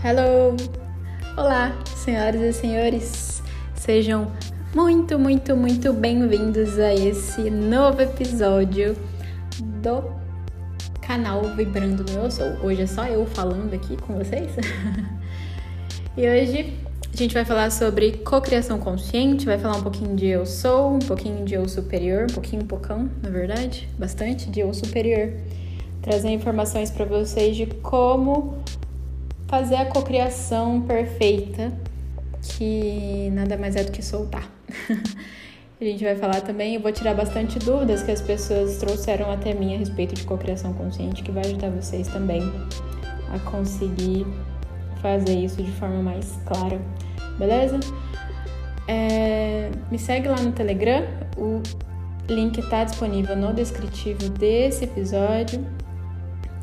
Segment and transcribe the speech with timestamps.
[0.00, 0.56] Hello!
[1.36, 3.42] Olá, senhoras e senhores!
[3.74, 4.30] Sejam
[4.72, 8.96] muito, muito, muito bem-vindos a esse novo episódio
[9.82, 10.04] do
[11.00, 12.46] canal Vibrando no Eu Sou.
[12.62, 14.52] Hoje é só eu falando aqui com vocês.
[16.16, 16.78] e hoje
[17.12, 21.00] a gente vai falar sobre cocriação consciente, vai falar um pouquinho de eu sou, um
[21.00, 25.32] pouquinho de eu superior, um pouquinho, um pocão, na verdade, bastante de eu superior.
[26.02, 28.62] Trazer informações para vocês de como
[29.48, 31.72] fazer a cocriação perfeita,
[32.42, 34.48] que nada mais é do que soltar.
[35.80, 39.54] a gente vai falar também, eu vou tirar bastante dúvidas que as pessoas trouxeram até
[39.54, 42.42] mim a respeito de cocriação consciente, que vai ajudar vocês também
[43.34, 44.26] a conseguir
[45.00, 46.78] fazer isso de forma mais clara,
[47.38, 47.80] beleza?
[48.86, 51.04] É, me segue lá no Telegram,
[51.36, 51.62] o
[52.28, 55.64] link está disponível no descritivo desse episódio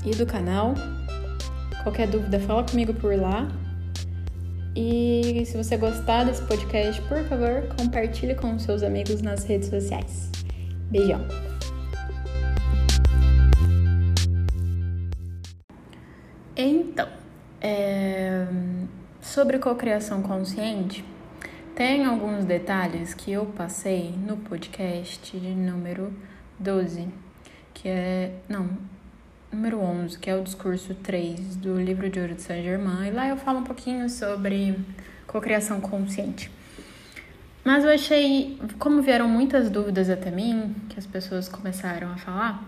[0.03, 0.75] e do canal.
[1.85, 3.47] Qualquer dúvida, fala comigo por lá.
[4.75, 10.31] E se você gostar desse podcast, por favor, compartilhe com seus amigos nas redes sociais.
[10.89, 11.21] Beijão!
[16.57, 17.07] Então,
[17.61, 18.47] é...
[19.21, 21.05] sobre cocriação consciente,
[21.75, 26.11] tem alguns detalhes que eu passei no podcast de número
[26.57, 27.07] 12,
[27.75, 28.31] que é.
[28.49, 28.75] Não,
[29.51, 33.27] número 11, que é o discurso 3 do livro de ouro de Saint-Germain, e lá
[33.27, 34.77] eu falo um pouquinho sobre
[35.27, 36.51] cocriação consciente.
[37.63, 42.63] Mas eu achei, como vieram muitas dúvidas até mim, que as pessoas começaram a falar,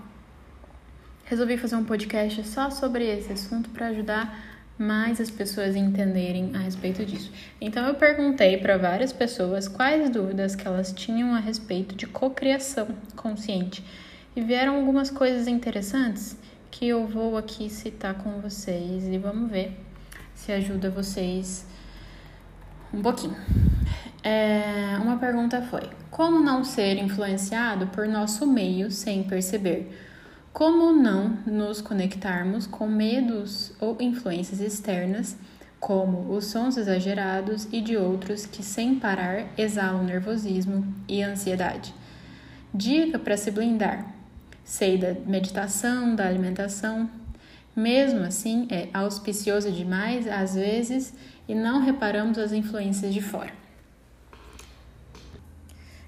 [1.26, 6.52] resolvi fazer um podcast só sobre esse assunto para ajudar mais as pessoas a entenderem
[6.56, 7.32] a respeito disso.
[7.60, 12.88] Então eu perguntei para várias pessoas quais dúvidas que elas tinham a respeito de cocriação
[13.16, 13.84] consciente.
[14.36, 16.38] E vieram algumas coisas interessantes
[16.72, 19.80] que eu vou aqui citar com vocês e vamos ver
[20.34, 21.66] se ajuda vocês
[22.94, 23.36] um pouquinho.
[24.24, 30.06] É, uma pergunta foi: como não ser influenciado por nosso meio sem perceber?
[30.52, 35.38] Como não nos conectarmos com medos ou influências externas,
[35.80, 41.94] como os sons exagerados e de outros que, sem parar, exalam nervosismo e ansiedade?
[42.74, 44.17] Dica para se blindar:
[44.68, 47.10] Sei da meditação, da alimentação.
[47.74, 51.14] Mesmo assim, é auspicioso demais às vezes
[51.48, 53.54] e não reparamos as influências de fora.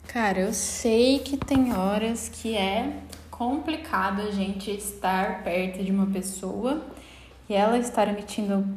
[0.08, 2.98] Cara, eu sei que tem horas que é
[3.32, 6.86] complicado a gente estar perto de uma pessoa
[7.48, 8.68] e ela estar emitindo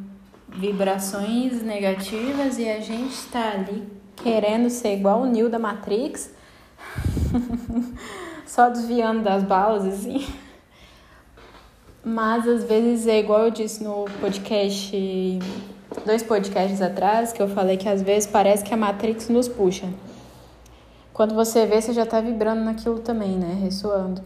[0.49, 3.83] vibrações negativas e a gente está ali
[4.15, 6.31] querendo ser igual o Neo da Matrix.
[8.53, 10.27] só desviando das balas, assim.
[12.05, 15.39] Mas às vezes é igual eu disse no podcast,
[16.05, 19.89] dois podcasts atrás, que eu falei que às vezes parece que a Matrix nos puxa.
[21.15, 23.59] Quando você vê, você já tá vibrando naquilo também, né?
[23.59, 24.21] Ressoando.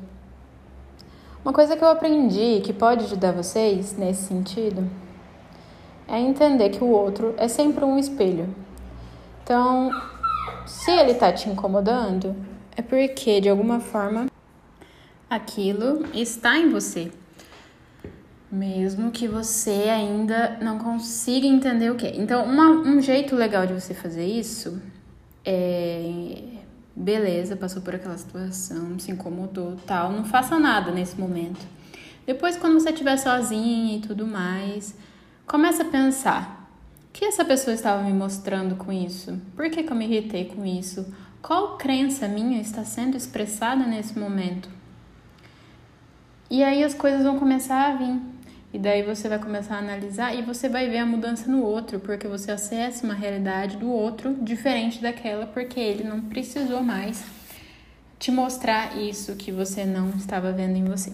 [1.45, 4.91] Uma coisa que eu aprendi que pode ajudar vocês nesse sentido
[6.09, 8.53] é entender que o outro é sempre um espelho.
[9.45, 9.89] Então,
[10.67, 12.35] se ele tá te incomodando,
[12.77, 14.27] é porque, de alguma forma,
[15.31, 17.11] aquilo está em você.
[18.53, 22.17] Mesmo que você ainda não consiga entender o que é.
[22.17, 24.81] Então, uma, um jeito legal de você fazer isso
[25.45, 26.43] é.
[26.99, 30.13] Beleza, passou por aquela situação, se incomodou tal.
[30.13, 31.61] Não faça nada nesse momento.
[32.27, 34.95] Depois, quando você estiver sozinha e tudo mais,
[35.47, 36.71] começa a pensar:
[37.09, 39.39] o que essa pessoa estava me mostrando com isso?
[39.55, 41.07] Por que, que eu me irritei com isso?
[41.47, 44.69] Qual crença minha está sendo expressada nesse momento?
[46.51, 48.21] E aí as coisas vão começar a vir.
[48.73, 52.01] E daí você vai começar a analisar e você vai ver a mudança no outro,
[52.01, 57.25] porque você acessa uma realidade do outro diferente daquela, porque ele não precisou mais
[58.19, 61.13] te mostrar isso que você não estava vendo em você.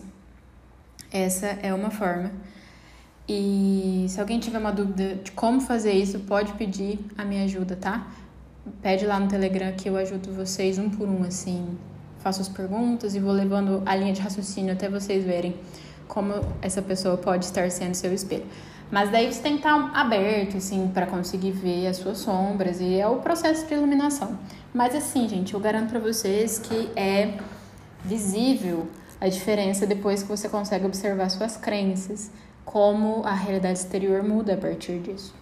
[1.12, 2.32] Essa é uma forma.
[3.28, 7.76] E se alguém tiver uma dúvida de como fazer isso, pode pedir a minha ajuda,
[7.76, 8.06] tá?
[8.80, 11.76] Pede lá no Telegram que eu ajudo vocês um por um, assim.
[12.18, 15.56] Faço as perguntas e vou levando a linha de raciocínio até vocês verem
[16.06, 18.46] como essa pessoa pode estar sendo seu espelho.
[18.90, 23.00] Mas daí você tem que estar aberto, assim, para conseguir ver as suas sombras e
[23.00, 24.38] é o processo de iluminação.
[24.74, 27.38] Mas assim, gente, eu garanto para vocês que é
[28.04, 28.86] visível
[29.18, 32.30] a diferença depois que você consegue observar suas crenças,
[32.64, 35.34] como a realidade exterior muda a partir disso.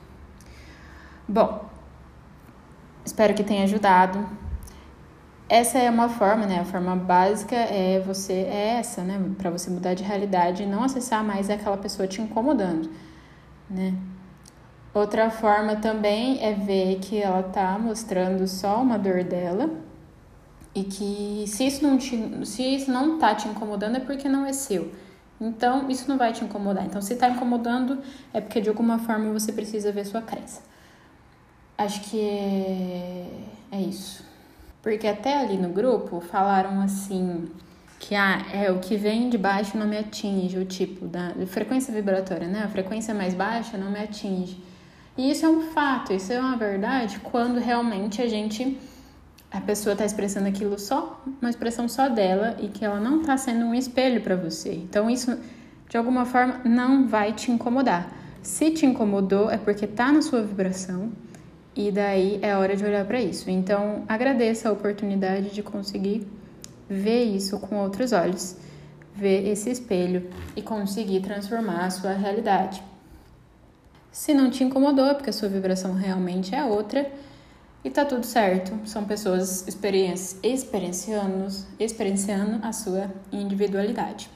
[1.26, 1.68] Bom,
[3.04, 4.26] Espero que tenha ajudado.
[5.48, 6.60] Essa é uma forma, né?
[6.60, 9.20] A forma básica é você é essa, né?
[9.36, 12.90] Para você mudar de realidade e não acessar mais aquela pessoa te incomodando,
[13.68, 13.94] né?
[14.92, 19.70] Outra forma também é ver que ela tá mostrando só uma dor dela
[20.74, 24.46] e que se isso não te, se isso não tá te incomodando é porque não
[24.46, 24.92] é seu.
[25.40, 26.84] Então, isso não vai te incomodar.
[26.84, 27.98] Então, se tá incomodando,
[28.32, 30.60] é porque de alguma forma você precisa ver sua crença.
[31.80, 33.26] Acho que é,
[33.72, 34.22] é isso.
[34.82, 37.48] Porque até ali no grupo falaram assim
[37.98, 41.90] que ah, é o que vem de baixo não me atinge, o tipo da frequência
[41.90, 42.64] vibratória, né?
[42.64, 44.62] A frequência mais baixa não me atinge.
[45.16, 48.78] E isso é um fato, isso é uma verdade quando realmente a gente
[49.50, 53.38] a pessoa está expressando aquilo só, uma expressão só dela e que ela não está
[53.38, 54.74] sendo um espelho para você.
[54.74, 55.34] Então isso
[55.88, 58.12] de alguma forma não vai te incomodar.
[58.42, 61.10] Se te incomodou é porque está na sua vibração
[61.88, 63.48] e daí é hora de olhar para isso.
[63.50, 66.26] Então agradeça a oportunidade de conseguir
[66.88, 68.56] ver isso com outros olhos,
[69.14, 72.82] ver esse espelho e conseguir transformar a sua realidade.
[74.12, 77.10] Se não te incomodou, é porque a sua vibração realmente é outra
[77.82, 78.76] e tá tudo certo.
[78.86, 81.46] São pessoas experienciando,
[81.78, 84.28] experienciando a sua individualidade.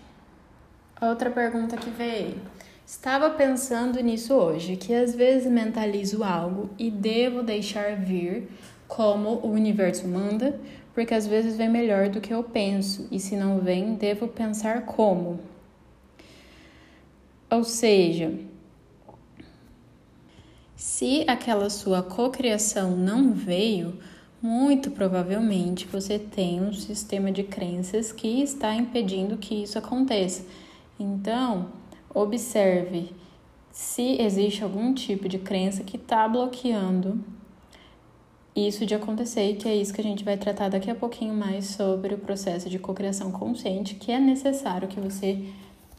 [1.00, 2.40] Outra pergunta que veio.
[2.86, 8.48] Estava pensando nisso hoje, que às vezes mentalizo algo e devo deixar vir
[8.86, 10.60] como o universo manda,
[10.92, 14.82] porque às vezes vem melhor do que eu penso, e se não vem, devo pensar
[14.84, 15.40] como.
[17.50, 18.34] Ou seja,
[20.76, 23.98] se aquela sua cocriação não veio,
[24.42, 30.44] muito provavelmente você tem um sistema de crenças que está impedindo que isso aconteça.
[31.00, 31.70] Então,
[32.14, 33.10] observe
[33.70, 37.22] se existe algum tipo de crença que está bloqueando
[38.54, 41.34] isso de acontecer, e que é isso que a gente vai tratar daqui a pouquinho
[41.34, 45.44] mais sobre o processo de cocriação consciente, que é necessário que você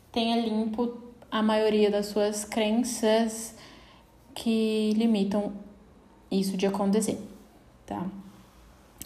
[0.10, 0.98] tenha limpo
[1.30, 3.58] a maioria das suas crenças
[4.34, 5.52] que limitam
[6.32, 7.20] isso de acontecer,
[7.86, 8.06] tá?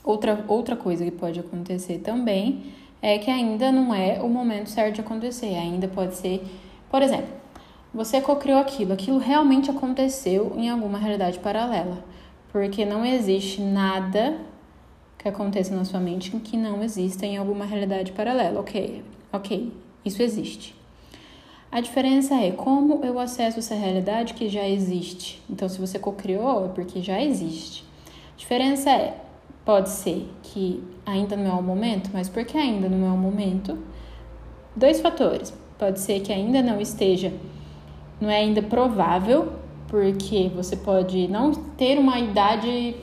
[0.04, 2.72] Outra, outra coisa que pode acontecer também
[3.02, 5.56] é que ainda não é o momento certo de acontecer.
[5.56, 6.44] Ainda pode ser,
[6.90, 7.30] por exemplo,
[7.94, 12.04] você cocriou aquilo, aquilo realmente aconteceu em alguma realidade paralela,
[12.52, 14.38] porque não existe nada
[15.18, 18.60] que aconteça na sua mente que não exista em alguma realidade paralela.
[18.60, 19.04] Ok,
[19.34, 19.74] ok,
[20.06, 20.76] isso existe.
[21.72, 25.40] A diferença é como eu acesso essa realidade que já existe.
[25.48, 27.86] Então, se você cocriou, é porque já existe.
[28.34, 29.16] A diferença é,
[29.64, 33.78] pode ser que ainda não é o momento, mas porque ainda não é o momento?
[34.76, 35.54] Dois fatores.
[35.80, 37.34] Pode ser que ainda não esteja,
[38.20, 39.54] não é ainda provável,
[39.88, 42.98] porque você pode não ter uma idade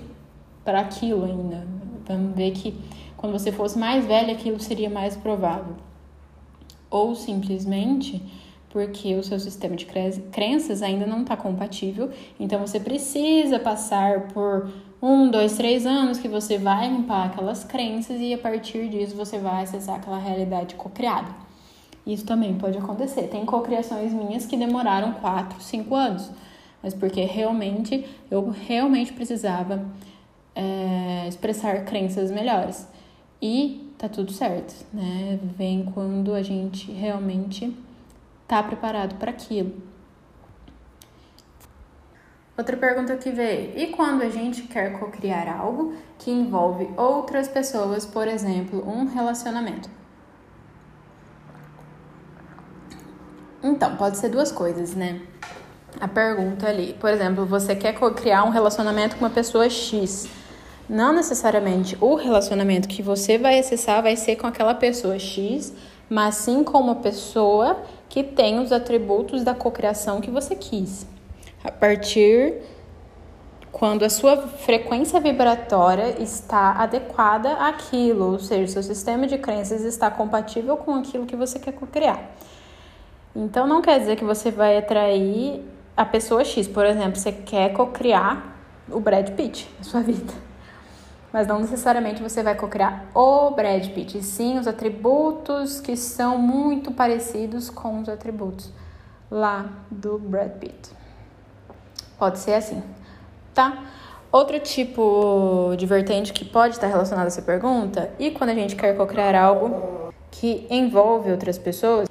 [0.62, 1.66] para aquilo ainda.
[2.06, 2.78] Vamos ver que
[3.16, 5.74] quando você fosse mais velha, aquilo seria mais provável.
[6.90, 8.22] Ou simplesmente
[8.68, 12.10] porque o seu sistema de crenças ainda não está compatível.
[12.38, 14.70] Então você precisa passar por
[15.00, 19.38] um, dois, três anos que você vai limpar aquelas crenças e a partir disso você
[19.38, 21.45] vai acessar aquela realidade cocriada.
[22.06, 23.24] Isso também pode acontecer.
[23.24, 26.30] Tem cocriações minhas que demoraram quatro, cinco anos,
[26.82, 29.84] mas porque realmente eu realmente precisava
[30.54, 32.86] é, expressar crenças melhores.
[33.42, 35.38] E tá tudo certo, né?
[35.58, 37.76] Vem quando a gente realmente
[38.42, 39.72] está preparado para aquilo.
[42.56, 48.06] Outra pergunta que veio: e quando a gente quer cocriar algo que envolve outras pessoas,
[48.06, 49.95] por exemplo, um relacionamento?
[53.66, 55.20] Então, pode ser duas coisas, né?
[56.00, 60.28] A pergunta ali, por exemplo, você quer criar um relacionamento com uma pessoa X.
[60.88, 65.72] Não necessariamente o relacionamento que você vai acessar vai ser com aquela pessoa X,
[66.08, 71.04] mas sim com uma pessoa que tem os atributos da cocriação que você quis.
[71.64, 72.62] A partir
[73.72, 80.10] quando a sua frequência vibratória está adequada àquilo, ou seja, seu sistema de crenças está
[80.10, 82.30] compatível com aquilo que você quer cocriar.
[83.36, 85.62] Então não quer dizer que você vai atrair
[85.96, 88.56] a pessoa X, por exemplo, você quer cocriar
[88.90, 90.46] o Brad Pitt na sua vida
[91.36, 96.38] mas não necessariamente você vai cocriar o Brad Pitt, e sim os atributos que são
[96.38, 98.72] muito parecidos com os atributos
[99.30, 100.90] lá do Brad Pitt.
[102.18, 102.82] Pode ser assim,
[103.52, 103.84] tá?
[104.32, 108.74] Outro tipo de vertente que pode estar relacionado a essa pergunta, e quando a gente
[108.74, 112.08] quer cocriar algo que envolve outras pessoas,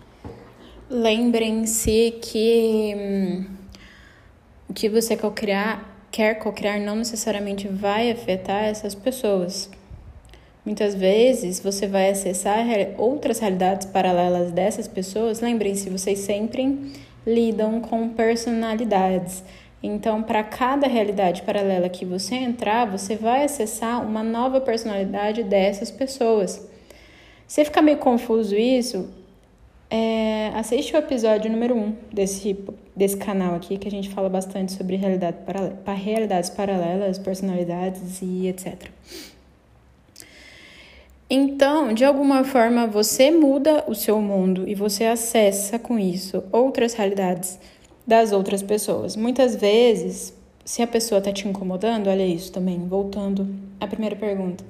[0.95, 3.45] lembrem-se que hum,
[4.69, 9.69] o que você quer criar quer cocriar não necessariamente vai afetar essas pessoas.
[10.65, 12.65] Muitas vezes você vai acessar
[12.97, 15.41] outras realidades paralelas dessas pessoas.
[15.41, 16.93] Lembrem-se, vocês sempre
[17.27, 19.43] lidam com personalidades.
[19.83, 25.91] Então, para cada realidade paralela que você entrar, você vai acessar uma nova personalidade dessas
[25.91, 26.65] pessoas.
[27.45, 29.09] Se ficar meio confuso isso,
[29.89, 32.57] é, assiste o episódio número 1 um desse,
[32.95, 38.47] desse canal aqui, que a gente fala bastante sobre realidade paralela, realidades paralelas, personalidades e
[38.47, 38.89] etc.
[41.29, 46.93] Então, de alguma forma, você muda o seu mundo e você acessa com isso outras
[46.93, 47.59] realidades
[48.05, 49.15] das outras pessoas.
[49.15, 53.47] Muitas vezes, se a pessoa está te incomodando, olha isso também, voltando
[53.79, 54.63] à primeira pergunta.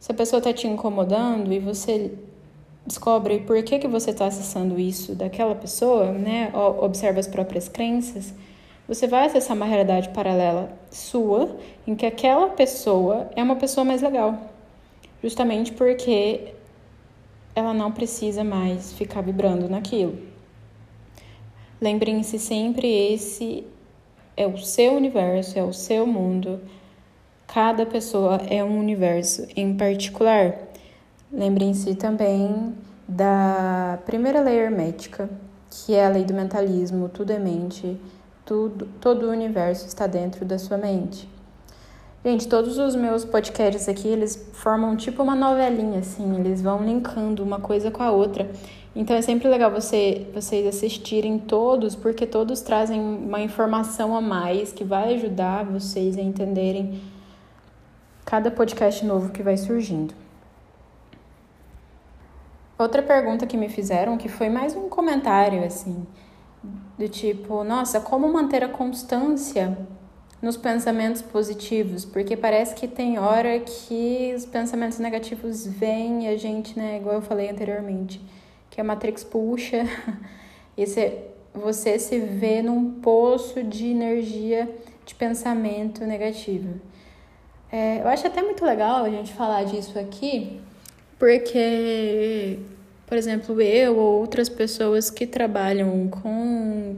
[0.00, 2.12] Se a pessoa está te incomodando e você
[2.86, 6.50] descobre por que, que você está acessando isso daquela pessoa, né?
[6.54, 8.34] Observa as próprias crenças,
[8.86, 14.02] você vai acessar uma realidade paralela sua, em que aquela pessoa é uma pessoa mais
[14.02, 14.54] legal
[15.24, 16.52] justamente porque
[17.54, 20.18] ela não precisa mais ficar vibrando naquilo.
[21.80, 23.64] Lembrem-se sempre: esse
[24.36, 26.60] é o seu universo, é o seu mundo.
[27.46, 30.58] Cada pessoa é um universo em particular.
[31.34, 32.72] Lembrem-se também
[33.08, 35.28] da primeira lei hermética,
[35.68, 38.00] que é a lei do mentalismo: tudo é mente,
[38.46, 41.28] tudo, todo o universo está dentro da sua mente.
[42.24, 47.42] Gente, todos os meus podcasts aqui, eles formam tipo uma novelinha, assim, eles vão linkando
[47.42, 48.48] uma coisa com a outra.
[48.94, 54.72] Então é sempre legal você, vocês assistirem todos, porque todos trazem uma informação a mais
[54.72, 57.02] que vai ajudar vocês a entenderem
[58.24, 60.23] cada podcast novo que vai surgindo.
[62.84, 66.06] Outra pergunta que me fizeram, que foi mais um comentário, assim,
[66.98, 69.78] do tipo, nossa, como manter a constância
[70.42, 76.36] nos pensamentos positivos, porque parece que tem hora que os pensamentos negativos vêm e a
[76.36, 78.20] gente, né, igual eu falei anteriormente,
[78.68, 79.86] que a Matrix puxa
[80.76, 84.70] e você, você se vê num poço de energia
[85.06, 86.78] de pensamento negativo.
[87.72, 90.60] É, eu acho até muito legal a gente falar disso aqui,
[91.18, 92.58] porque,
[93.06, 96.96] por exemplo, eu ou outras pessoas que trabalham com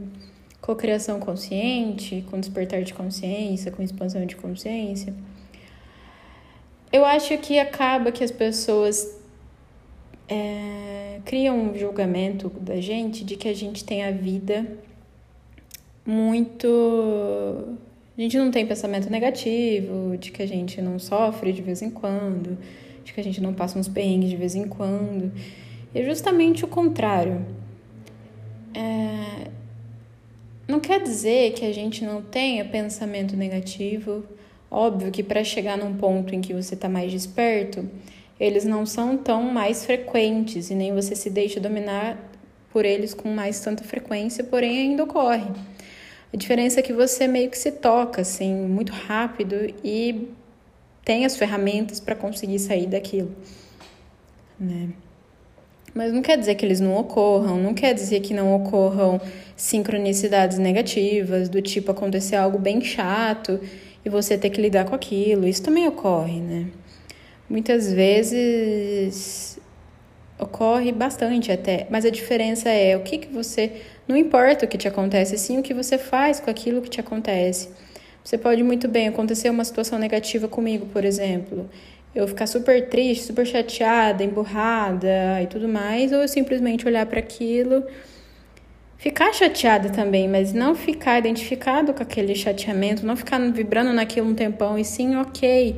[0.61, 5.13] cocriação consciente, com despertar de consciência, com expansão de consciência,
[6.91, 9.17] eu acho que acaba que as pessoas
[10.27, 14.65] é, criam um julgamento da gente de que a gente tem a vida
[16.05, 17.77] muito.
[18.17, 21.91] A gente não tem pensamento negativo, de que a gente não sofre de vez em
[21.91, 22.57] quando,
[23.03, 25.31] de que a gente não passa uns perrengues de vez em quando.
[25.93, 27.45] É justamente o contrário.
[28.73, 29.49] É,
[30.67, 34.23] não quer dizer que a gente não tenha pensamento negativo.
[34.69, 37.89] Óbvio que para chegar num ponto em que você está mais desperto,
[38.39, 42.17] eles não são tão mais frequentes e nem você se deixa dominar
[42.71, 45.49] por eles com mais tanta frequência, porém ainda ocorre.
[46.33, 50.29] A diferença é que você meio que se toca assim muito rápido e
[51.03, 53.33] tem as ferramentas para conseguir sair daquilo,
[54.59, 54.89] né?
[55.97, 59.19] Mas não quer dizer que eles não ocorram, não quer dizer que não ocorram
[59.55, 63.59] sincronicidades negativas, do tipo acontecer algo bem chato
[64.05, 65.47] e você ter que lidar com aquilo.
[65.47, 66.67] Isso também ocorre, né?
[67.49, 69.57] Muitas vezes
[70.37, 73.81] ocorre bastante até, mas a diferença é o que, que você.
[74.07, 76.99] Não importa o que te acontece, sim o que você faz com aquilo que te
[76.99, 77.69] acontece.
[78.23, 81.67] Você pode muito bem acontecer uma situação negativa comigo, por exemplo
[82.15, 87.19] eu ficar super triste, super chateada, emburrada e tudo mais, ou eu simplesmente olhar para
[87.19, 87.83] aquilo,
[88.97, 94.33] ficar chateada também, mas não ficar identificado com aquele chateamento, não ficar vibrando naquilo um
[94.33, 95.75] tempão, e sim, ok,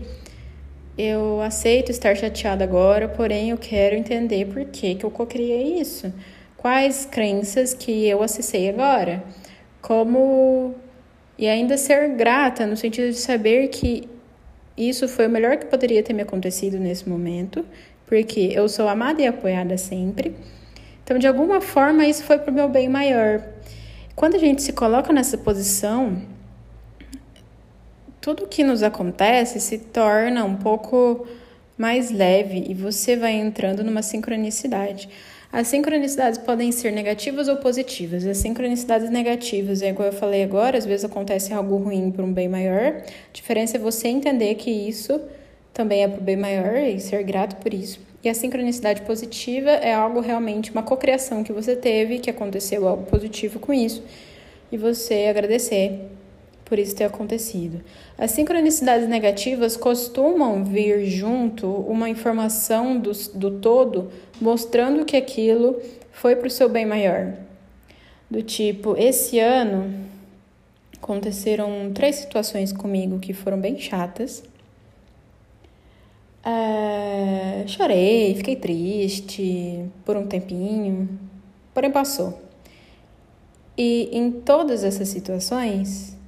[0.97, 6.13] eu aceito estar chateada agora, porém eu quero entender por que, que eu cocriei isso.
[6.57, 9.23] Quais crenças que eu acessei agora?
[9.81, 10.75] Como.
[11.37, 14.09] E ainda ser grata, no sentido de saber que
[14.87, 17.65] isso foi o melhor que poderia ter me acontecido nesse momento,
[18.05, 20.33] porque eu sou amada e apoiada sempre.
[21.03, 23.43] Então, de alguma forma, isso foi para o meu bem maior.
[24.15, 26.21] Quando a gente se coloca nessa posição,
[28.21, 31.27] tudo que nos acontece se torna um pouco
[31.77, 35.09] mais leve e você vai entrando numa sincronicidade.
[35.51, 38.23] As sincronicidades podem ser negativas ou positivas.
[38.25, 42.31] As sincronicidades negativas, é igual eu falei agora, às vezes acontece algo ruim para um
[42.31, 42.97] bem maior.
[42.97, 45.19] A diferença é você entender que isso
[45.73, 47.99] também é para o bem maior e ser grato por isso.
[48.23, 53.05] E a sincronicidade positiva é algo realmente, uma cocriação que você teve, que aconteceu algo
[53.05, 54.03] positivo com isso,
[54.71, 55.99] e você agradecer
[56.69, 57.81] por isso ter acontecido.
[58.15, 66.35] As sincronicidades negativas costumam vir junto uma informação do, do todo mostrando que aquilo foi
[66.35, 67.33] para o seu bem maior.
[68.29, 70.07] Do tipo, esse ano
[70.95, 74.43] aconteceram três situações comigo que foram bem chatas.
[76.45, 81.09] É, chorei, fiquei triste por um tempinho,
[81.73, 82.39] porém passou.
[83.75, 86.18] E em todas essas situações,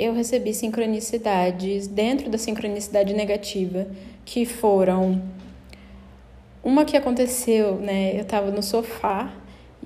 [0.00, 3.86] eu recebi sincronicidades dentro da sincronicidade negativa,
[4.24, 5.20] que foram
[6.64, 8.18] uma que aconteceu, né?
[8.18, 9.30] Eu tava no sofá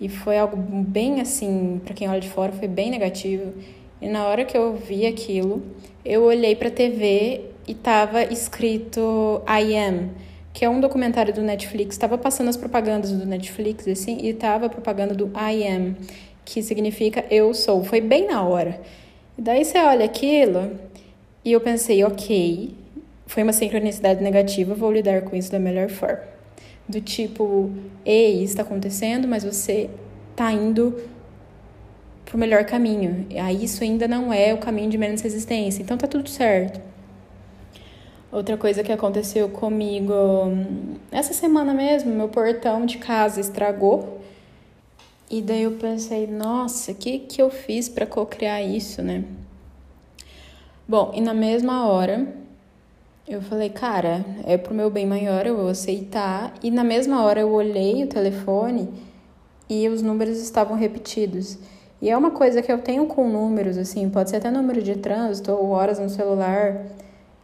[0.01, 3.53] e foi algo bem assim, para quem olha de fora, foi bem negativo.
[4.01, 5.63] E na hora que eu vi aquilo,
[6.05, 10.11] eu olhei para a TV e tava escrito I Am,
[10.53, 11.97] que é um documentário do Netflix.
[11.97, 15.97] Tava passando as propagandas do Netflix assim e tava a propaganda do I Am,
[16.45, 17.83] que significa eu sou.
[17.83, 18.81] Foi bem na hora.
[19.37, 20.79] E daí você olha aquilo
[21.45, 22.75] e eu pensei, OK,
[23.27, 26.23] foi uma sincronicidade negativa, vou lidar com isso da melhor forma.
[26.89, 27.71] Do tipo,
[28.05, 29.91] ei, está acontecendo, mas você
[30.37, 30.95] tá indo
[32.25, 33.27] pro melhor caminho.
[33.41, 35.83] Aí isso ainda não é o caminho de menos resistência.
[35.83, 36.81] Então tá tudo certo.
[38.31, 40.13] Outra coisa que aconteceu comigo
[41.13, 44.21] essa semana mesmo, meu portão de casa estragou.
[45.31, 49.25] E daí eu pensei, nossa, o que, que eu fiz para co-criar isso, né?
[50.87, 52.29] Bom, e na mesma hora
[53.27, 56.53] eu falei, cara, é pro meu bem maior, eu vou aceitar.
[56.63, 58.89] E na mesma hora eu olhei o telefone
[59.69, 61.59] e os números estavam repetidos.
[62.03, 64.95] E é uma coisa que eu tenho com números, assim, pode ser até número de
[64.97, 66.85] trânsito ou horas no celular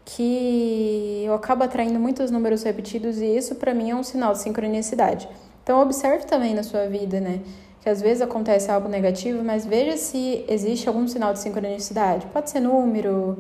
[0.05, 4.41] que eu acabo atraindo muitos números repetidos e isso para mim é um sinal de
[4.41, 5.29] sincronicidade.
[5.63, 7.41] Então observe também na sua vida, né?
[7.81, 12.27] Que às vezes acontece algo negativo, mas veja se existe algum sinal de sincronicidade.
[12.27, 13.39] Pode ser número,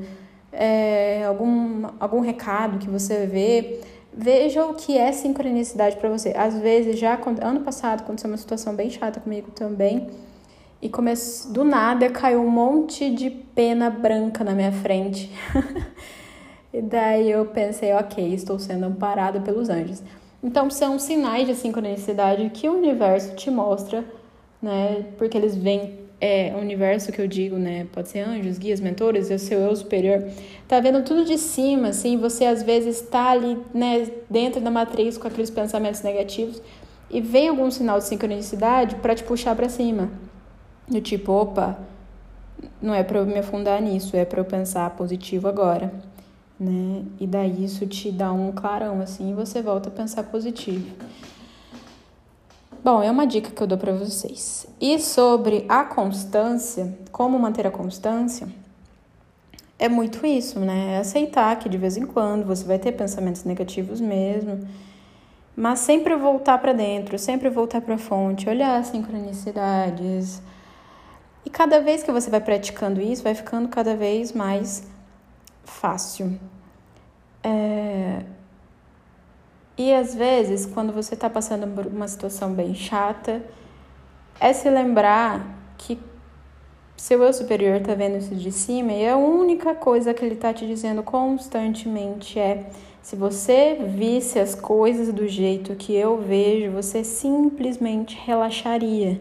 [0.52, 3.80] é, algum, algum recado que você vê.
[4.12, 6.32] Veja o que é sincronicidade para você.
[6.36, 10.08] Às vezes, já ano passado aconteceu uma situação bem chata comigo também.
[10.80, 11.12] E come...
[11.48, 15.30] do nada caiu um monte de pena branca na minha frente.
[16.72, 20.00] E daí eu pensei, ok, estou sendo amparado pelos anjos.
[20.42, 24.04] Então são sinais de sincronicidade que o universo te mostra,
[24.62, 25.04] né?
[25.18, 27.86] Porque eles vêm, é, universo que eu digo, né?
[27.92, 30.24] Pode ser anjos, guias, mentores, é o seu eu superior.
[30.68, 35.16] Tá vendo tudo de cima, assim, você às vezes está ali, né, dentro da matriz
[35.18, 36.60] com aqueles pensamentos negativos
[37.10, 40.10] e vem algum sinal de sincronicidade para te puxar para cima.
[40.86, 41.78] Do tipo, opa,
[42.80, 45.92] não é para eu me afundar nisso, é para eu pensar positivo agora
[46.60, 47.02] né?
[47.18, 50.94] E daí isso te dá um clarão assim e você volta a pensar positivo.
[52.82, 54.66] Bom, é uma dica que eu dou para vocês.
[54.80, 58.48] E sobre a constância, como manter a constância,
[59.78, 60.94] é muito isso, né?
[60.94, 64.66] É aceitar que de vez em quando você vai ter pensamentos negativos mesmo,
[65.54, 70.40] mas sempre voltar para dentro, sempre voltar para a fonte, olhar as sincronicidades.
[71.44, 74.88] E cada vez que você vai praticando isso, vai ficando cada vez mais
[75.64, 76.40] fácil.
[77.44, 78.22] É...
[79.80, 83.42] E às vezes, quando você está passando por uma situação bem chata,
[84.38, 85.98] é se lembrar que
[86.98, 90.52] seu eu superior está vendo isso de cima e a única coisa que ele está
[90.52, 92.66] te dizendo constantemente é:
[93.00, 99.18] se você visse as coisas do jeito que eu vejo, você simplesmente relaxaria.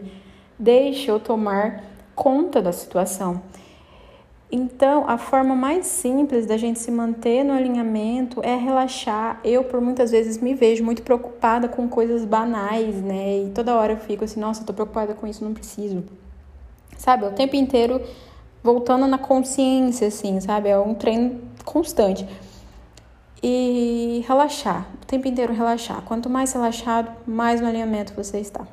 [0.58, 1.82] Deixe eu tomar
[2.14, 3.40] conta da situação.
[4.52, 9.38] Então, a forma mais simples da gente se manter no alinhamento é relaxar.
[9.44, 13.44] Eu, por muitas vezes, me vejo muito preocupada com coisas banais, né?
[13.44, 16.02] E toda hora eu fico assim, nossa, tô preocupada com isso, não preciso.
[16.98, 17.26] Sabe?
[17.26, 18.02] O tempo inteiro
[18.62, 20.68] voltando na consciência, assim, sabe?
[20.68, 22.26] É um treino constante.
[23.42, 26.02] E relaxar, o tempo inteiro relaxar.
[26.02, 28.66] Quanto mais relaxado, mais no alinhamento você está.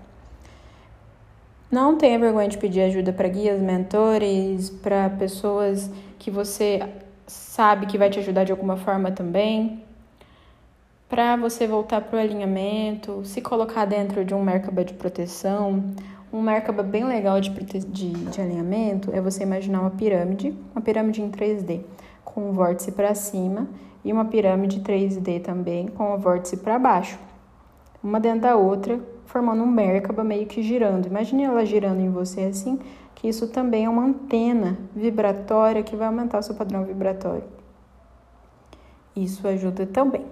[1.69, 6.81] Não tenha vergonha de pedir ajuda para guias, mentores, para pessoas que você
[7.27, 9.83] sabe que vai te ajudar de alguma forma também.
[11.09, 15.83] Para você voltar para o alinhamento, se colocar dentro de um Merkaba de proteção.
[16.31, 21.21] Um Merkaba bem legal de, de, de alinhamento é você imaginar uma pirâmide, uma pirâmide
[21.21, 21.81] em 3D,
[22.23, 23.67] com um vórtice para cima
[24.05, 27.19] e uma pirâmide 3D também com o vórtice para baixo.
[28.01, 31.05] Uma dentro da outra, formando um Merkaba meio que girando.
[31.05, 32.79] Imagine ela girando em você assim,
[33.13, 37.43] que isso também é uma antena vibratória que vai aumentar o seu padrão vibratório.
[39.15, 40.25] Isso ajuda também,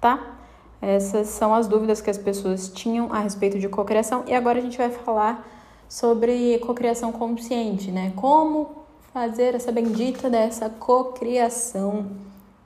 [0.00, 0.36] tá?
[0.80, 4.62] Essas são as dúvidas que as pessoas tinham a respeito de cocriação e agora a
[4.62, 5.46] gente vai falar
[5.88, 8.12] sobre cocriação consciente, né?
[8.16, 12.06] Como fazer essa bendita dessa cocriação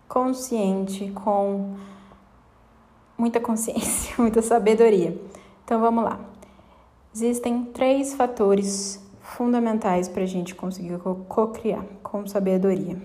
[0.09, 1.77] consciente com
[3.17, 5.17] muita consciência, muita sabedoria.
[5.69, 6.19] Então vamos lá.
[7.15, 10.97] Existem três fatores fundamentais para a gente conseguir
[11.29, 12.97] co-criar com sabedoria.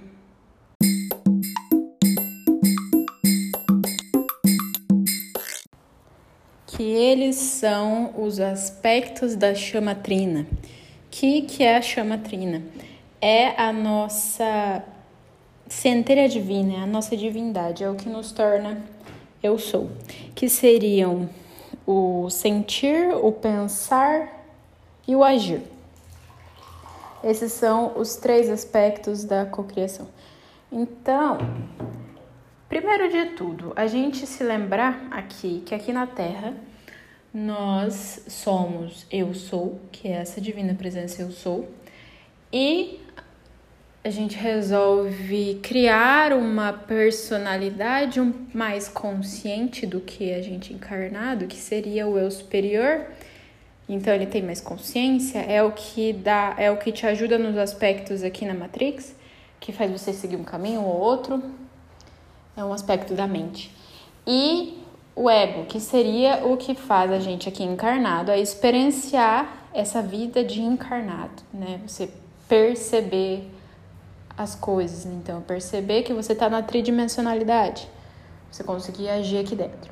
[6.68, 10.48] Que eles são os aspectos da chama trina.
[11.12, 12.64] Que que é a chama trina?
[13.20, 14.82] É a nossa
[15.68, 18.82] centelha divina, é a nossa divindade, é o que nos torna
[19.44, 19.90] eu sou,
[20.34, 21.28] que seriam
[21.86, 24.46] o sentir, o pensar
[25.08, 25.62] e o agir.
[27.24, 30.08] Esses são os três aspectos da cocriação.
[30.72, 31.38] Então,
[32.68, 36.54] primeiro de tudo, a gente se lembrar aqui que aqui na Terra
[37.34, 41.68] nós somos eu sou, que é essa divina presença eu sou,
[42.52, 43.03] e
[44.04, 48.20] a gente resolve criar uma personalidade
[48.54, 53.06] mais consciente do que a gente encarnado, que seria o eu superior.
[53.88, 57.58] Então ele tem mais consciência, é o que dá, é o que te ajuda nos
[57.58, 59.16] aspectos aqui na Matrix,
[59.58, 61.42] que faz você seguir um caminho ou outro.
[62.58, 63.72] É um aspecto da mente.
[64.28, 64.80] E
[65.16, 70.44] o ego, que seria o que faz a gente aqui encarnado a experienciar essa vida
[70.44, 71.80] de encarnado, né?
[71.88, 72.10] Você
[72.50, 73.50] perceber
[74.38, 75.06] as coisas.
[75.06, 75.14] Né?
[75.22, 77.88] Então, perceber que você está na tridimensionalidade,
[78.52, 79.92] você conseguir agir aqui dentro.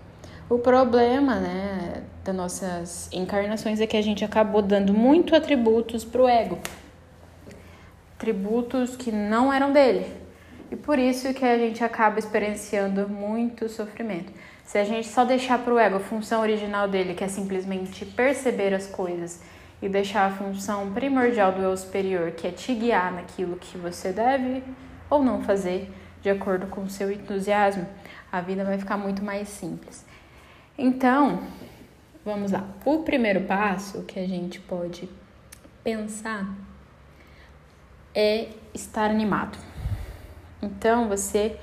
[0.49, 6.21] O problema, né, das nossas encarnações é que a gente acabou dando muito atributos para
[6.21, 6.60] o ego,
[8.15, 10.06] atributos que não eram dele.
[10.69, 14.32] E por isso que a gente acaba experienciando muito sofrimento.
[14.63, 18.06] Se a gente só deixar para o ego a função original dele, que é simplesmente
[18.06, 19.41] perceber as coisas
[19.81, 24.13] e deixar a função primordial do eu superior, que é te guiar naquilo que você
[24.13, 24.63] deve
[25.09, 25.91] ou não fazer
[26.21, 27.87] de acordo com o seu entusiasmo,
[28.31, 30.05] a vida vai ficar muito mais simples.
[30.77, 31.43] Então,
[32.23, 32.65] vamos lá.
[32.85, 35.09] O primeiro passo que a gente pode
[35.83, 36.47] pensar
[38.13, 39.57] é estar animado.
[40.61, 41.57] Então, você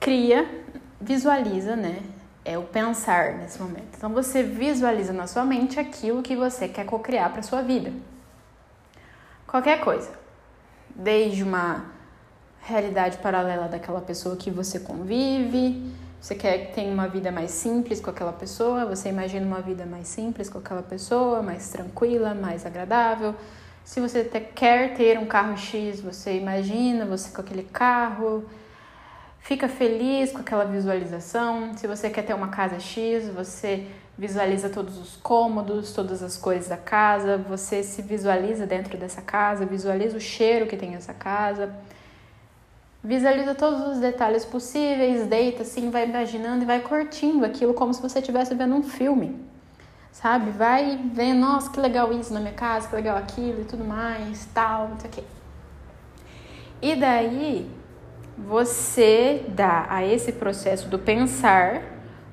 [0.00, 0.48] cria,
[1.00, 2.02] visualiza, né?
[2.44, 3.94] É o pensar nesse momento.
[3.96, 7.92] Então você visualiza na sua mente aquilo que você quer cocriar para sua vida.
[9.46, 10.10] Qualquer coisa,
[10.94, 11.84] desde uma
[12.60, 18.00] realidade paralela daquela pessoa que você convive, você quer que tenha uma vida mais simples
[18.00, 22.64] com aquela pessoa, você imagina uma vida mais simples com aquela pessoa, mais tranquila, mais
[22.64, 23.34] agradável.
[23.84, 24.22] Se você
[24.54, 28.44] quer ter um carro X, você imagina você com aquele carro
[29.42, 31.76] Fica feliz com aquela visualização.
[31.76, 36.68] Se você quer ter uma casa X, você visualiza todos os cômodos, todas as cores
[36.68, 41.74] da casa, você se visualiza dentro dessa casa, visualiza o cheiro que tem essa casa.
[43.02, 48.00] Visualiza todos os detalhes possíveis, deita assim, vai imaginando e vai curtindo aquilo como se
[48.00, 49.44] você estivesse vendo um filme.
[50.12, 50.52] Sabe?
[50.52, 54.46] Vai vendo, nossa, que legal isso na minha casa, que legal aquilo e tudo mais,
[54.54, 55.24] tal, não sei o quê.
[56.80, 57.81] E daí,
[58.36, 61.82] você dá a esse processo do pensar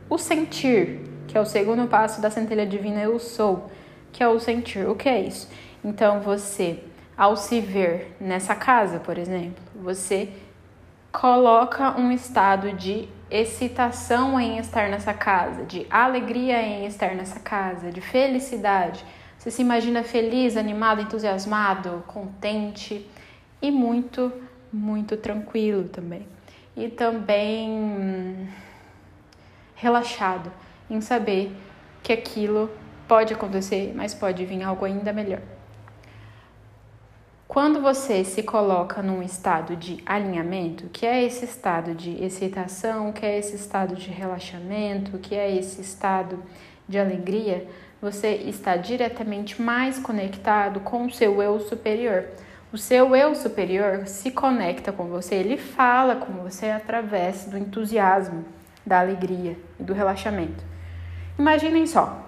[0.09, 3.69] o sentir, que é o segundo passo da centelha divina eu sou,
[4.12, 4.88] que é o sentir.
[4.88, 5.49] O que é isso?
[5.83, 6.83] Então você,
[7.17, 10.29] ao se ver nessa casa, por exemplo, você
[11.12, 17.91] coloca um estado de excitação em estar nessa casa, de alegria em estar nessa casa,
[17.91, 19.05] de felicidade.
[19.38, 23.07] Você se imagina feliz, animado, entusiasmado, contente
[23.62, 24.31] e muito
[24.71, 26.27] muito tranquilo também.
[26.75, 28.49] E também
[29.75, 30.51] relaxado
[30.89, 31.51] em saber
[32.01, 32.69] que aquilo
[33.08, 35.41] pode acontecer, mas pode vir algo ainda melhor.
[37.47, 43.25] Quando você se coloca num estado de alinhamento, que é esse estado de excitação, que
[43.25, 46.43] é esse estado de relaxamento, que é esse estado
[46.88, 47.67] de alegria,
[47.99, 52.25] você está diretamente mais conectado com o seu eu superior.
[52.71, 58.45] O seu eu superior se conecta com você, ele fala com você através do entusiasmo,
[58.86, 60.63] da alegria e do relaxamento.
[61.38, 62.23] Imaginem só,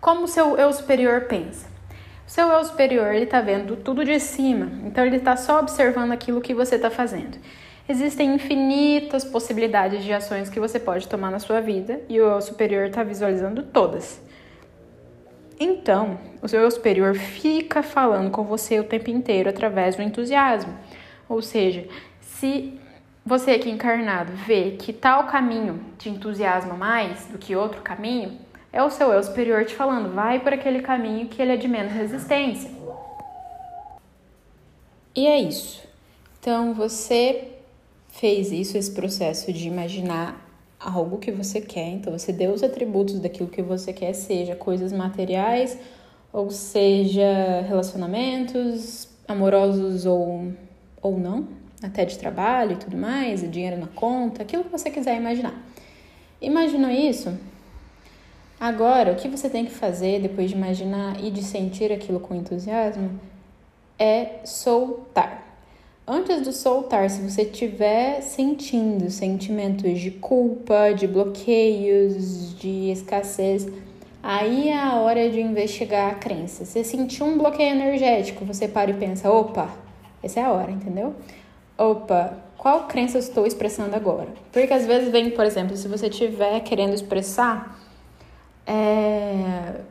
[0.00, 1.66] como o seu eu superior pensa.
[2.26, 6.12] O seu eu superior ele está vendo tudo de cima, então ele está só observando
[6.12, 7.36] aquilo que você está fazendo.
[7.86, 12.40] Existem infinitas possibilidades de ações que você pode tomar na sua vida e o eu
[12.40, 14.26] superior está visualizando todas.
[15.60, 20.72] Então, o seu eu superior fica falando com você o tempo inteiro através do entusiasmo.
[21.28, 21.86] Ou seja,
[22.20, 22.78] se
[23.26, 28.38] você aqui encarnado vê que tal caminho te entusiasma mais do que outro caminho,
[28.72, 31.66] é o seu eu superior te falando, vai por aquele caminho que ele é de
[31.66, 32.70] menos resistência.
[35.14, 35.82] E é isso.
[36.38, 37.48] Então você
[38.08, 40.47] fez isso, esse processo de imaginar
[40.78, 41.88] algo que você quer.
[41.88, 45.78] Então você deu os atributos daquilo que você quer, seja coisas materiais
[46.32, 50.52] ou seja, relacionamentos amorosos ou,
[51.00, 51.48] ou não,
[51.82, 55.54] até de trabalho e tudo mais, dinheiro na conta, aquilo que você quiser imaginar.
[56.40, 57.36] Imaginou isso?
[58.60, 62.34] Agora, o que você tem que fazer depois de imaginar e de sentir aquilo com
[62.34, 63.18] entusiasmo
[63.98, 65.47] é soltar.
[66.10, 73.68] Antes do soltar, se você estiver sentindo sentimentos de culpa, de bloqueios, de escassez,
[74.22, 76.64] aí é a hora de investigar a crença.
[76.64, 79.68] Você sentiu um bloqueio energético, você para e pensa: opa,
[80.22, 81.14] essa é a hora, entendeu?
[81.76, 84.28] Opa, qual crença estou expressando agora?
[84.50, 87.78] Porque às vezes vem, por exemplo, se você estiver querendo expressar
[88.66, 89.82] é,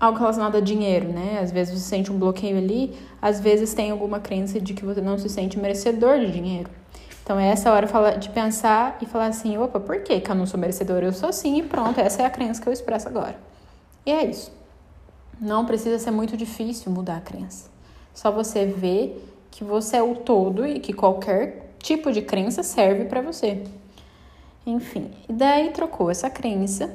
[0.00, 1.40] algo relacionado a dinheiro, né?
[1.42, 5.00] Às vezes você sente um bloqueio ali, às vezes tem alguma crença de que você
[5.00, 6.70] não se sente merecedor de dinheiro.
[7.22, 10.46] Então é essa hora de pensar e falar assim, opa, por que, que eu não
[10.46, 11.02] sou merecedor?
[11.02, 13.38] Eu sou sim e pronto, essa é a crença que eu expresso agora.
[14.06, 14.50] E é isso.
[15.40, 17.68] Não precisa ser muito difícil mudar a crença.
[18.14, 23.04] Só você ver que você é o todo e que qualquer tipo de crença serve
[23.04, 23.62] para você.
[24.66, 26.94] Enfim, e daí trocou essa crença,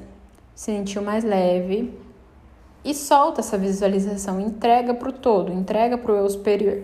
[0.56, 1.94] se sentiu mais leve,
[2.84, 6.84] e solta essa visualização, entrega para o todo, entrega para o eu superior.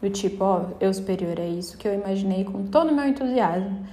[0.00, 3.86] Do tipo, ó, eu superior é isso que eu imaginei com todo o meu entusiasmo.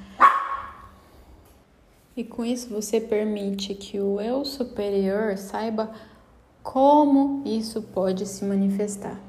[2.15, 5.91] E com isso você permite que o eu superior saiba
[6.63, 9.19] como isso pode se manifestar.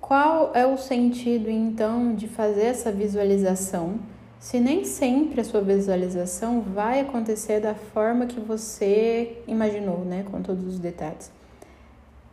[0.00, 4.00] Qual é o sentido então de fazer essa visualização?
[4.40, 10.40] Se nem sempre a sua visualização vai acontecer da forma que você imaginou, né, com
[10.40, 11.30] todos os detalhes.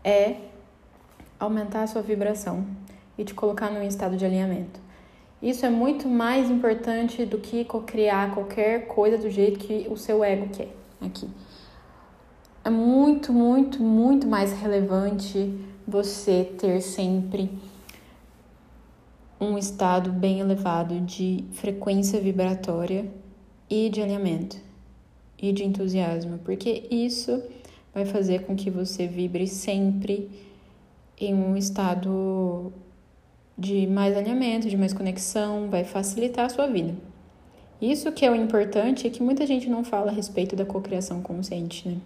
[0.02, 0.38] É
[1.38, 2.66] aumentar a sua vibração
[3.18, 4.80] e te colocar num estado de alinhamento.
[5.42, 10.24] Isso é muito mais importante do que criar qualquer coisa do jeito que o seu
[10.24, 10.70] ego quer
[11.02, 11.30] aqui.
[12.64, 15.54] É muito, muito, muito mais relevante
[15.86, 17.52] você ter sempre
[19.40, 23.06] um estado bem elevado de frequência vibratória
[23.70, 24.58] e de alinhamento
[25.38, 27.44] e de entusiasmo, porque isso
[27.94, 30.30] vai fazer com que você vibre sempre
[31.20, 32.72] em um estado
[33.58, 36.96] de mais alinhamento, de mais conexão, vai facilitar a sua vida.
[37.82, 41.22] Isso que é o importante é que muita gente não fala a respeito da cocriação
[41.22, 41.98] consciente, né?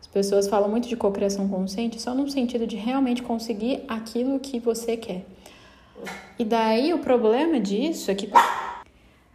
[0.00, 4.58] As pessoas falam muito de cocriação consciente só no sentido de realmente conseguir aquilo que
[4.58, 5.24] você quer.
[6.38, 8.30] E daí o problema disso é que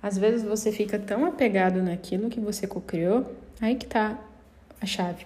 [0.02, 4.20] às vezes você fica tão apegado naquilo que você cocriou, aí que tá
[4.80, 5.26] a chave.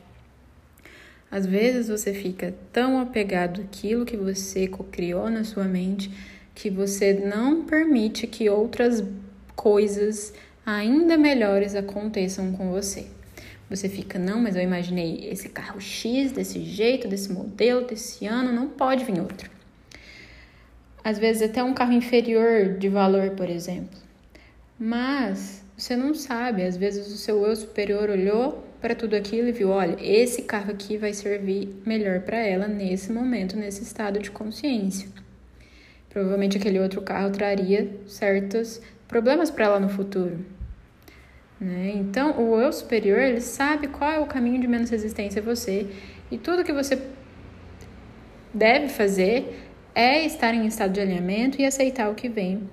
[1.29, 6.09] Às vezes você fica tão apegado àquilo que você cocriou na sua mente
[6.55, 9.03] que você não permite que outras
[9.55, 10.33] coisas
[10.65, 13.07] ainda melhores aconteçam com você.
[13.69, 18.51] Você fica, não, mas eu imaginei esse carro X desse jeito, desse modelo, desse ano,
[18.51, 19.58] não pode vir outro
[21.03, 23.97] às vezes até um carro inferior de valor, por exemplo.
[24.77, 29.51] Mas você não sabe, às vezes o seu eu superior olhou para tudo aquilo e
[29.51, 34.31] viu, olha, esse carro aqui vai servir melhor para ela nesse momento, nesse estado de
[34.31, 35.09] consciência.
[36.09, 40.45] Provavelmente aquele outro carro traria certos problemas para ela no futuro.
[41.59, 41.91] Né?
[41.95, 45.87] Então, o eu superior, ele sabe qual é o caminho de menos resistência a você
[46.31, 47.01] e tudo que você
[48.53, 49.68] deve fazer
[49.99, 52.69] é estar em estado de alinhamento e aceitar o que vem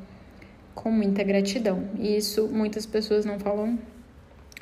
[0.76, 1.90] com muita gratidão.
[1.98, 3.76] E isso muitas pessoas não falam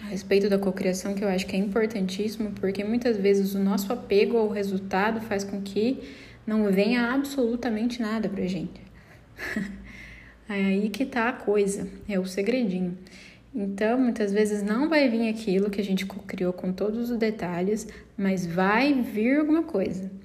[0.02, 3.92] a respeito da cocriação, que eu acho que é importantíssimo, porque muitas vezes o nosso
[3.92, 6.00] apego ao resultado faz com que
[6.46, 8.80] não venha absolutamente nada pra gente.
[10.48, 12.96] é aí que tá a coisa, é o segredinho.
[13.54, 17.86] Então, muitas vezes não vai vir aquilo que a gente criou com todos os detalhes,
[18.16, 20.23] mas vai vir alguma coisa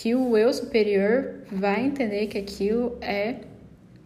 [0.00, 3.40] que o eu superior vai entender que aquilo é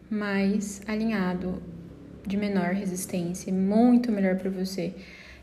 [0.09, 1.63] mais alinhado,
[2.27, 4.95] de menor resistência, muito melhor para você.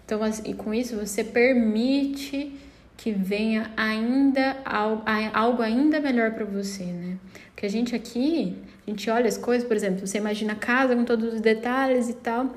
[0.03, 2.51] Então, e com isso você permite
[2.97, 4.57] que venha ainda
[5.33, 7.17] algo ainda melhor para você, né?
[7.51, 8.57] Porque a gente aqui,
[8.87, 12.09] a gente olha as coisas, por exemplo, você imagina a casa com todos os detalhes
[12.09, 12.55] e tal,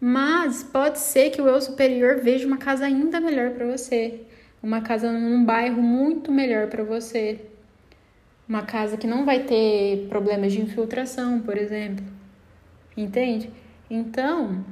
[0.00, 4.22] mas pode ser que o eu superior veja uma casa ainda melhor para você
[4.66, 7.40] uma casa num bairro muito melhor para você.
[8.48, 12.04] Uma casa que não vai ter problemas de infiltração, por exemplo.
[12.96, 13.48] Entende?
[13.88, 14.64] Então,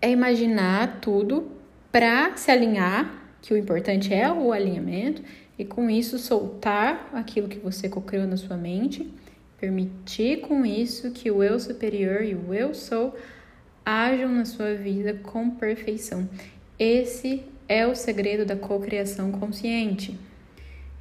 [0.00, 1.52] é imaginar tudo
[1.92, 5.22] para se alinhar, que o importante é o alinhamento,
[5.58, 9.12] e com isso soltar aquilo que você cocriou na sua mente,
[9.60, 13.14] permitir com isso que o eu superior e o eu sou
[13.84, 16.26] ajam na sua vida com perfeição.
[16.78, 20.18] Esse é o segredo da cocriação consciente.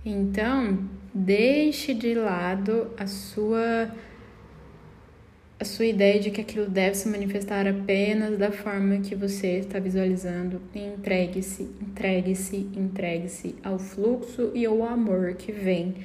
[0.05, 3.91] Então, deixe de lado a sua
[5.59, 9.79] a sua ideia de que aquilo deve se manifestar apenas da forma que você está
[9.79, 10.61] visualizando.
[10.75, 15.95] Entregue-se, entregue-se, entregue-se ao fluxo e ao amor que vem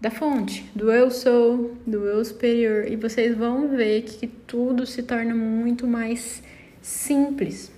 [0.00, 5.02] da fonte, do eu sou, do eu superior, e vocês vão ver que tudo se
[5.02, 6.42] torna muito mais
[6.80, 7.72] simples,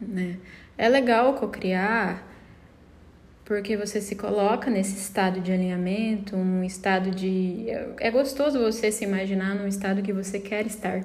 [0.00, 0.36] né?
[0.78, 2.26] É legal cocriar
[3.46, 7.66] porque você se coloca nesse estado de alinhamento, um estado de.
[8.00, 11.04] É gostoso você se imaginar num estado que você quer estar.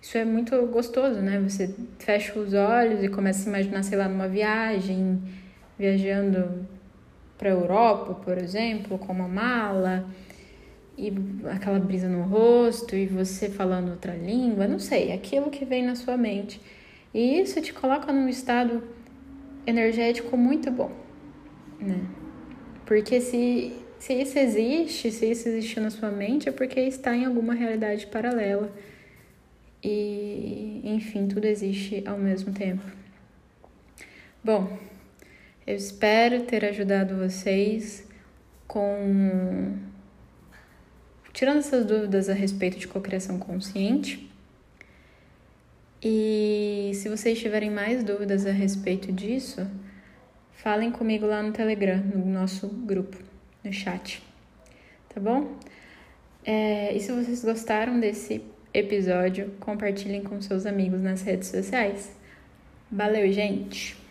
[0.00, 1.40] Isso é muito gostoso, né?
[1.40, 5.22] Você fecha os olhos e começa a se imaginar, sei lá, numa viagem,
[5.78, 6.66] viajando
[7.38, 10.04] para a Europa, por exemplo, com uma mala,
[10.98, 11.12] e
[11.50, 15.94] aquela brisa no rosto, e você falando outra língua, não sei, aquilo que vem na
[15.94, 16.60] sua mente.
[17.14, 18.82] E isso te coloca num estado
[19.66, 21.02] energético muito bom
[21.82, 22.06] né?
[22.86, 27.24] Porque se, se isso existe, se isso existiu na sua mente, é porque está em
[27.24, 28.72] alguma realidade paralela.
[29.82, 32.82] E, enfim, tudo existe ao mesmo tempo.
[34.42, 34.78] Bom,
[35.66, 38.08] eu espero ter ajudado vocês
[38.66, 39.76] com.
[41.32, 44.30] tirando essas dúvidas a respeito de cocriação consciente.
[46.02, 49.66] E se vocês tiverem mais dúvidas a respeito disso,
[50.50, 53.16] falem comigo lá no Telegram, no nosso grupo,
[53.62, 54.20] no chat.
[55.08, 55.56] Tá bom?
[56.44, 58.42] É, e se vocês gostaram desse
[58.74, 62.10] episódio, compartilhem com seus amigos nas redes sociais.
[62.90, 64.01] Valeu, gente!